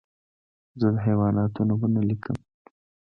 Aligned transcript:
زه 0.79 0.87
د 0.93 0.95
حیواناتو 1.05 1.59
نومونه 1.69 2.01
لیکم. 2.09 2.37